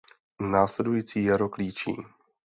Následující 0.41 1.23
jaro 1.23 1.49
klíčí. 1.49 1.95